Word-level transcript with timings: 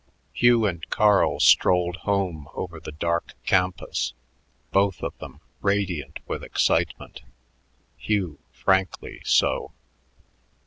Hugh 0.33 0.65
and 0.65 0.89
Carl 0.89 1.39
strolled 1.39 1.97
home 1.97 2.47
over 2.55 2.79
the 2.79 2.91
dark 2.91 3.35
campus, 3.45 4.15
both 4.71 5.03
of 5.03 5.15
them 5.19 5.41
radiant 5.61 6.21
with 6.25 6.43
excitement, 6.43 7.21
Hugh 7.99 8.39
frankly 8.51 9.21
so. 9.23 9.73